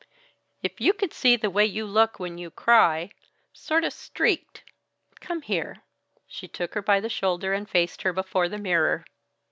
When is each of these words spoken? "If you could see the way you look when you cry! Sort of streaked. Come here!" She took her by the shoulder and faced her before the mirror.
"If 0.63 0.81
you 0.81 0.93
could 0.93 1.13
see 1.13 1.35
the 1.35 1.51
way 1.51 1.63
you 1.63 1.85
look 1.85 2.19
when 2.19 2.39
you 2.39 2.49
cry! 2.49 3.11
Sort 3.53 3.83
of 3.83 3.93
streaked. 3.93 4.63
Come 5.19 5.43
here!" 5.43 5.83
She 6.27 6.47
took 6.47 6.73
her 6.73 6.81
by 6.81 6.99
the 6.99 7.07
shoulder 7.07 7.53
and 7.53 7.69
faced 7.69 8.01
her 8.01 8.11
before 8.11 8.49
the 8.49 8.57
mirror. 8.57 9.05